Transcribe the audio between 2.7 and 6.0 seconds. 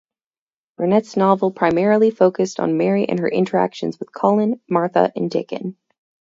Mary and her interactions with Colin, Martha, and Dickon.